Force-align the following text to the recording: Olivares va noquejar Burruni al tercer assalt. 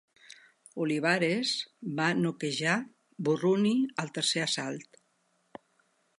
Olivares 0.85 1.51
va 1.99 2.07
noquejar 2.23 2.79
Burruni 3.29 3.75
al 4.05 4.11
tercer 4.19 4.45
assalt. 4.47 5.01